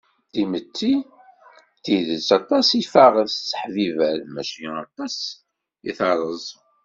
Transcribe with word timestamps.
Timetti 0.31 0.93
d 1.03 1.07
tidet 1.83 2.29
aṭas 2.39 2.67
i 2.79 2.81
ɣef 3.03 3.15
tesseḥbiber 3.29 4.17
maca 4.33 4.69
aṭas 4.85 5.15
i 5.89 5.91
terreẓ. 5.97 6.45